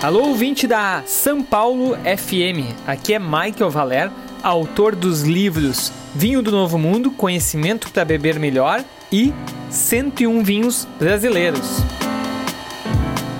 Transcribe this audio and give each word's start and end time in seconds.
Alô, 0.00 0.28
ouvinte 0.28 0.64
da 0.68 1.02
São 1.06 1.42
Paulo 1.42 1.96
FM. 1.96 2.72
Aqui 2.86 3.14
é 3.14 3.18
Michael 3.18 3.68
Valer, 3.68 4.12
autor 4.44 4.94
dos 4.94 5.22
livros 5.22 5.92
Vinho 6.14 6.40
do 6.40 6.52
Novo 6.52 6.78
Mundo, 6.78 7.10
Conhecimento 7.10 7.90
para 7.90 8.04
Beber 8.04 8.38
Melhor 8.38 8.84
e 9.10 9.34
101 9.68 10.44
Vinhos 10.44 10.86
Brasileiros. 11.00 11.80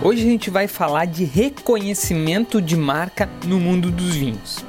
Hoje 0.00 0.22
a 0.22 0.30
gente 0.30 0.48
vai 0.48 0.68
falar 0.68 1.06
de 1.06 1.24
reconhecimento 1.24 2.62
de 2.62 2.76
marca 2.76 3.28
no 3.44 3.58
mundo 3.58 3.90
dos 3.90 4.14
vinhos. 4.14 4.64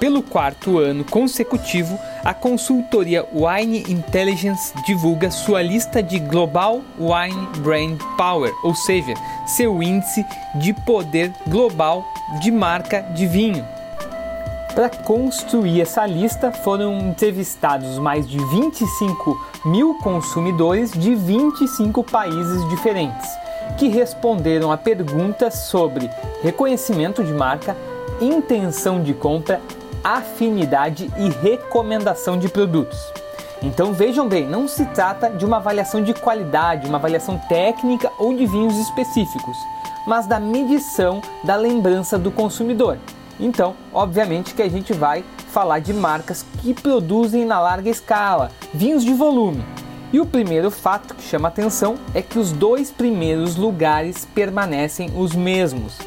Pelo 0.00 0.22
quarto 0.22 0.78
ano 0.78 1.04
consecutivo, 1.04 1.98
a 2.24 2.32
consultoria 2.32 3.26
Wine 3.34 3.84
Intelligence 3.86 4.72
divulga 4.86 5.30
sua 5.30 5.60
lista 5.60 6.02
de 6.02 6.18
Global 6.18 6.80
Wine 6.98 7.46
Brand 7.58 7.98
Power, 8.16 8.50
ou 8.64 8.74
seja, 8.74 9.12
seu 9.46 9.82
índice 9.82 10.24
de 10.54 10.72
poder 10.72 11.30
global 11.46 12.02
de 12.40 12.50
marca 12.50 13.02
de 13.14 13.26
vinho. 13.26 13.62
Para 14.74 14.88
construir 14.88 15.82
essa 15.82 16.06
lista, 16.06 16.50
foram 16.50 16.98
entrevistados 16.98 17.98
mais 17.98 18.26
de 18.26 18.38
25 18.38 19.48
mil 19.66 19.96
consumidores 19.96 20.92
de 20.92 21.14
25 21.14 22.02
países 22.04 22.66
diferentes, 22.70 23.28
que 23.76 23.88
responderam 23.88 24.72
a 24.72 24.78
perguntas 24.78 25.56
sobre 25.68 26.08
reconhecimento 26.42 27.22
de 27.22 27.34
marca, 27.34 27.76
intenção 28.18 29.02
de 29.02 29.12
compra 29.12 29.60
afinidade 30.02 31.10
e 31.16 31.28
recomendação 31.28 32.38
de 32.38 32.48
produtos. 32.48 32.98
Então 33.62 33.92
vejam 33.92 34.26
bem, 34.26 34.46
não 34.46 34.66
se 34.66 34.86
trata 34.86 35.28
de 35.28 35.44
uma 35.44 35.58
avaliação 35.58 36.02
de 36.02 36.14
qualidade, 36.14 36.88
uma 36.88 36.96
avaliação 36.96 37.38
técnica 37.48 38.10
ou 38.18 38.34
de 38.34 38.46
vinhos 38.46 38.78
específicos, 38.78 39.56
mas 40.06 40.26
da 40.26 40.40
medição 40.40 41.20
da 41.44 41.56
lembrança 41.56 42.18
do 42.18 42.30
consumidor. 42.30 42.96
Então, 43.38 43.74
obviamente 43.92 44.54
que 44.54 44.62
a 44.62 44.68
gente 44.68 44.92
vai 44.92 45.24
falar 45.48 45.78
de 45.80 45.92
marcas 45.92 46.44
que 46.60 46.72
produzem 46.72 47.44
na 47.44 47.60
larga 47.60 47.90
escala, 47.90 48.50
vinhos 48.72 49.04
de 49.04 49.12
volume. 49.12 49.64
E 50.12 50.20
o 50.20 50.26
primeiro 50.26 50.70
fato 50.70 51.14
que 51.14 51.22
chama 51.22 51.48
atenção 51.48 51.96
é 52.14 52.20
que 52.20 52.38
os 52.38 52.52
dois 52.52 52.90
primeiros 52.90 53.56
lugares 53.56 54.26
permanecem 54.34 55.10
os 55.16 55.34
mesmos, 55.34 55.98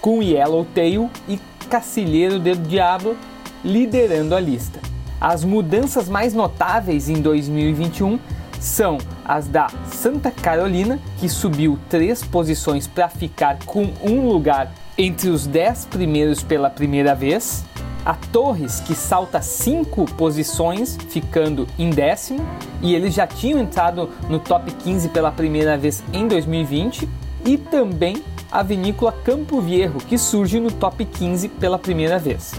com 0.00 0.22
Yellowtail 0.22 1.10
e 1.28 1.38
Cacilheiro 1.70 2.40
do 2.40 2.56
Diabo 2.56 3.16
liderando 3.64 4.34
a 4.34 4.40
lista. 4.40 4.80
As 5.20 5.44
mudanças 5.44 6.08
mais 6.08 6.34
notáveis 6.34 7.08
em 7.08 7.22
2021 7.22 8.18
são 8.58 8.98
as 9.24 9.46
da 9.46 9.68
Santa 9.86 10.32
Carolina, 10.32 10.98
que 11.18 11.28
subiu 11.28 11.78
três 11.88 12.24
posições 12.24 12.88
para 12.88 13.08
ficar 13.08 13.58
com 13.64 13.92
um 14.02 14.26
lugar 14.28 14.72
entre 14.98 15.30
os 15.30 15.46
dez 15.46 15.84
primeiros 15.84 16.42
pela 16.42 16.68
primeira 16.68 17.14
vez, 17.14 17.64
a 18.04 18.14
Torres, 18.14 18.80
que 18.80 18.94
salta 18.94 19.40
cinco 19.40 20.04
posições, 20.12 20.98
ficando 21.08 21.66
em 21.78 21.90
décimo, 21.90 22.44
e 22.82 22.94
eles 22.94 23.14
já 23.14 23.26
tinham 23.26 23.60
entrado 23.60 24.10
no 24.28 24.38
top 24.38 24.72
15 24.72 25.10
pela 25.10 25.30
primeira 25.30 25.76
vez 25.78 26.02
em 26.12 26.26
2020, 26.26 27.08
e 27.44 27.56
também 27.56 28.22
a 28.50 28.62
vinícola 28.62 29.12
Campo 29.12 29.60
Viejo, 29.60 29.98
que 29.98 30.18
surge 30.18 30.58
no 30.58 30.70
top 30.70 31.04
15 31.04 31.48
pela 31.48 31.78
primeira 31.78 32.18
vez. 32.18 32.52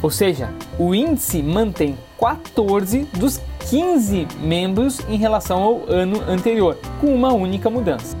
Ou 0.00 0.10
seja, 0.10 0.50
o 0.78 0.94
índice 0.94 1.42
mantém 1.42 1.96
14 2.18 3.04
dos 3.14 3.40
15 3.70 4.26
membros 4.40 5.00
em 5.08 5.16
relação 5.16 5.62
ao 5.62 5.84
ano 5.88 6.20
anterior, 6.28 6.76
com 7.00 7.14
uma 7.14 7.32
única 7.32 7.70
mudança. 7.70 8.16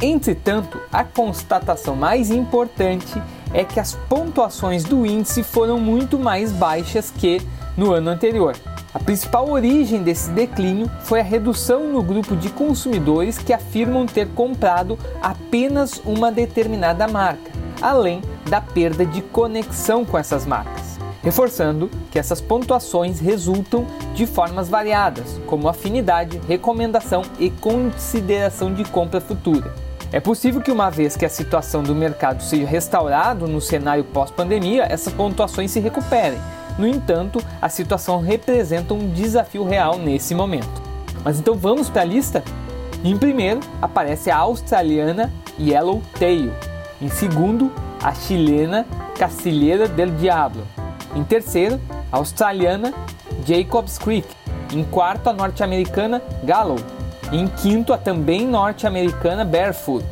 Entretanto, 0.00 0.80
a 0.92 1.04
constatação 1.04 1.96
mais 1.96 2.30
importante 2.30 3.20
é 3.52 3.64
que 3.64 3.78
as 3.78 3.94
pontuações 4.08 4.84
do 4.84 5.06
índice 5.06 5.42
foram 5.42 5.78
muito 5.78 6.18
mais 6.18 6.52
baixas 6.52 7.10
que 7.10 7.40
no 7.76 7.92
ano 7.92 8.10
anterior. 8.10 8.56
A 8.94 9.00
principal 9.00 9.50
origem 9.50 10.04
desse 10.04 10.30
declínio 10.30 10.88
foi 11.00 11.18
a 11.18 11.24
redução 11.24 11.88
no 11.92 12.00
grupo 12.00 12.36
de 12.36 12.48
consumidores 12.48 13.36
que 13.36 13.52
afirmam 13.52 14.06
ter 14.06 14.28
comprado 14.28 14.96
apenas 15.20 16.00
uma 16.04 16.30
determinada 16.30 17.08
marca, 17.08 17.50
além 17.82 18.22
da 18.48 18.60
perda 18.60 19.04
de 19.04 19.20
conexão 19.20 20.04
com 20.04 20.16
essas 20.16 20.46
marcas. 20.46 20.96
Reforçando 21.24 21.90
que 22.12 22.20
essas 22.20 22.40
pontuações 22.40 23.18
resultam 23.18 23.84
de 24.14 24.26
formas 24.26 24.68
variadas, 24.68 25.40
como 25.44 25.68
afinidade, 25.68 26.40
recomendação 26.46 27.22
e 27.40 27.50
consideração 27.50 28.72
de 28.72 28.84
compra 28.84 29.20
futura. 29.20 29.74
É 30.12 30.20
possível 30.20 30.60
que, 30.60 30.70
uma 30.70 30.88
vez 30.88 31.16
que 31.16 31.24
a 31.24 31.28
situação 31.28 31.82
do 31.82 31.96
mercado 31.96 32.44
seja 32.44 32.64
restaurado 32.64 33.48
no 33.48 33.60
cenário 33.60 34.04
pós-pandemia, 34.04 34.86
essas 34.88 35.12
pontuações 35.12 35.72
se 35.72 35.80
recuperem, 35.80 36.38
no 36.78 36.86
entanto, 36.86 37.38
a 37.60 37.68
situação 37.68 38.20
representa 38.20 38.94
um 38.94 39.10
desafio 39.10 39.64
real 39.64 39.98
nesse 39.98 40.34
momento. 40.34 40.82
Mas 41.24 41.38
então 41.38 41.54
vamos 41.54 41.88
para 41.88 42.02
a 42.02 42.04
lista? 42.04 42.42
Em 43.02 43.16
primeiro, 43.16 43.60
aparece 43.80 44.30
a 44.30 44.36
australiana 44.36 45.32
Yellowtail. 45.58 46.52
Em 47.00 47.08
segundo, 47.08 47.70
a 48.02 48.14
chilena 48.14 48.86
Cacilheira 49.18 49.86
del 49.86 50.10
Diablo. 50.10 50.66
Em 51.14 51.22
terceiro, 51.22 51.80
a 52.10 52.16
australiana 52.16 52.92
Jacobs 53.46 53.98
Creek. 53.98 54.26
Em 54.72 54.82
quarto, 54.82 55.28
a 55.28 55.32
norte-americana 55.32 56.20
Gallow. 56.42 56.78
Em 57.32 57.46
quinto, 57.46 57.92
a 57.92 57.98
também 57.98 58.46
norte-americana 58.46 59.44
Barefoot. 59.44 60.04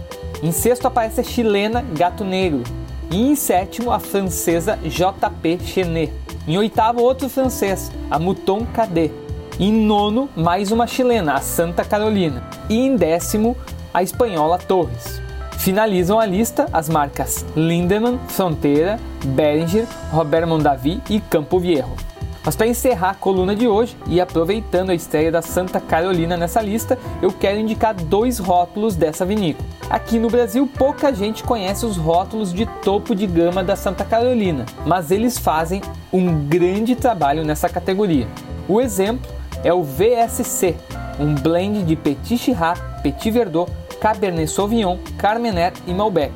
Em 0.42 0.52
sexto, 0.52 0.86
aparece 0.86 1.20
a 1.20 1.24
chilena 1.24 1.82
Gato 1.96 2.24
Negro. 2.24 2.62
E 3.10 3.20
em 3.20 3.34
sétimo, 3.34 3.90
a 3.90 3.98
francesa 3.98 4.78
JP 4.84 5.58
Chenet. 5.64 6.21
Em 6.46 6.58
oitavo, 6.58 7.00
outro 7.00 7.28
francês, 7.28 7.92
a 8.10 8.18
Mouton 8.18 8.66
Cadet. 8.74 9.12
Em 9.60 9.72
nono, 9.72 10.28
mais 10.34 10.72
uma 10.72 10.88
chilena, 10.88 11.34
a 11.34 11.40
Santa 11.40 11.84
Carolina. 11.84 12.42
E 12.68 12.76
em 12.76 12.96
décimo, 12.96 13.56
a 13.94 14.02
espanhola 14.02 14.58
Torres. 14.58 15.22
Finalizam 15.58 16.18
a 16.18 16.26
lista 16.26 16.66
as 16.72 16.88
marcas 16.88 17.46
Lindemann, 17.54 18.18
Fronteira, 18.26 18.98
Beringer, 19.24 19.86
Robert 20.10 20.48
Mondavi 20.48 21.00
e 21.08 21.20
Campo 21.20 21.60
Viejo. 21.60 22.11
Mas 22.44 22.56
para 22.56 22.66
encerrar 22.66 23.10
a 23.10 23.14
coluna 23.14 23.54
de 23.54 23.68
hoje 23.68 23.96
e 24.06 24.20
aproveitando 24.20 24.90
a 24.90 24.94
estreia 24.94 25.30
da 25.30 25.40
Santa 25.40 25.80
Carolina 25.80 26.36
nessa 26.36 26.60
lista, 26.60 26.98
eu 27.20 27.30
quero 27.30 27.58
indicar 27.58 27.94
dois 27.94 28.38
rótulos 28.38 28.96
dessa 28.96 29.24
vinícola. 29.24 29.68
Aqui 29.88 30.18
no 30.18 30.28
Brasil, 30.28 30.66
pouca 30.66 31.14
gente 31.14 31.44
conhece 31.44 31.86
os 31.86 31.96
rótulos 31.96 32.52
de 32.52 32.66
topo 32.82 33.14
de 33.14 33.26
gama 33.26 33.62
da 33.62 33.76
Santa 33.76 34.04
Carolina, 34.04 34.66
mas 34.84 35.10
eles 35.10 35.38
fazem 35.38 35.80
um 36.12 36.46
grande 36.48 36.96
trabalho 36.96 37.44
nessa 37.44 37.68
categoria. 37.68 38.26
O 38.68 38.80
exemplo 38.80 39.30
é 39.62 39.72
o 39.72 39.82
VSC, 39.82 40.74
um 41.20 41.34
blend 41.34 41.84
de 41.84 41.94
Petit 41.94 42.38
Chirrat, 42.38 42.80
Petit 43.02 43.30
Verdot, 43.30 43.70
Cabernet 44.00 44.50
Sauvignon, 44.50 44.98
Carmener 45.16 45.72
e 45.86 45.94
Malbec, 45.94 46.32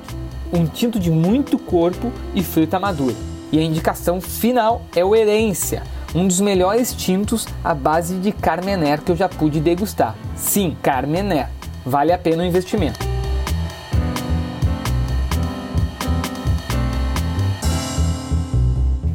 um 0.52 0.66
tinto 0.66 1.00
de 1.00 1.10
muito 1.10 1.58
corpo 1.58 2.12
e 2.32 2.44
fruta 2.44 2.78
madura. 2.78 3.16
E 3.50 3.58
a 3.58 3.62
indicação 3.62 4.20
final 4.20 4.82
é 4.94 5.04
o 5.04 5.14
Herência, 5.14 5.82
um 6.14 6.26
dos 6.26 6.40
melhores 6.40 6.92
tintos 6.94 7.46
à 7.62 7.74
base 7.74 8.16
de 8.16 8.32
Carmener 8.32 9.02
que 9.02 9.12
eu 9.12 9.16
já 9.16 9.28
pude 9.28 9.60
degustar. 9.60 10.14
Sim, 10.34 10.76
Carmener. 10.82 11.48
Vale 11.84 12.12
a 12.12 12.18
pena 12.18 12.42
o 12.42 12.46
investimento. 12.46 12.98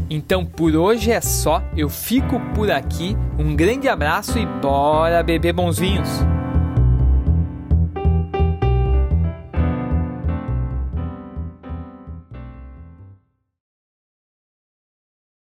Então 0.10 0.46
por 0.46 0.76
hoje 0.76 1.12
é 1.12 1.22
só, 1.22 1.64
eu 1.76 1.90
fico 1.90 2.40
por 2.54 2.70
aqui. 2.70 3.18
Um 3.40 3.56
grande 3.56 3.88
abraço 3.88 4.38
e 4.38 4.46
bora 4.46 5.24
beber 5.24 5.54
bons 5.54 5.80
vinhos! 5.80 6.31